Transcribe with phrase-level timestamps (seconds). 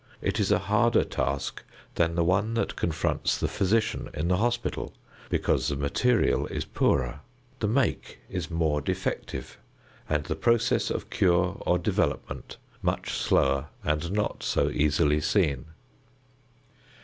[0.19, 1.61] It is a harder task
[1.93, 4.95] than the one that confronts the physician in the hospital,
[5.29, 7.19] because the material is poorer,
[7.59, 9.59] the make is more defective,
[10.09, 15.65] and the process of cure or development much slower and not so easily seen.